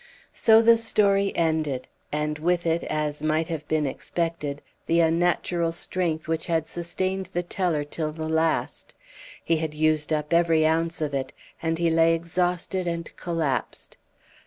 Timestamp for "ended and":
1.35-2.39